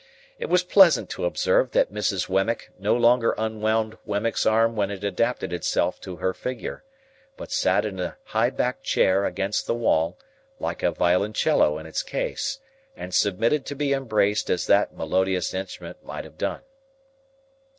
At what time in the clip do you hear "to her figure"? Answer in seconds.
6.01-6.83